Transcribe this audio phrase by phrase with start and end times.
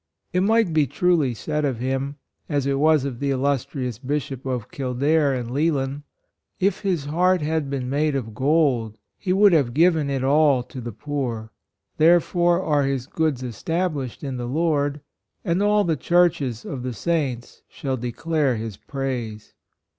[0.33, 2.15] It might be truly said of him,
[2.49, 6.03] as it was of the illustrious 96 PERSONAL RELIGION, Bishop of Kildare and Leighlin.
[6.59, 10.81] "If his heart had been made of gold, he would have given it all to
[10.81, 11.51] the poor.
[11.97, 15.01] Therefore are his goods established in the Lord,
[15.45, 19.53] and all the churches of the Saints shall declare his praise."